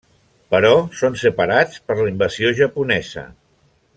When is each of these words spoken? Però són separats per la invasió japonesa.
Però 0.53 0.71
són 1.01 1.17
separats 1.25 1.83
per 1.91 1.99
la 2.01 2.09
invasió 2.15 2.55
japonesa. 2.63 3.29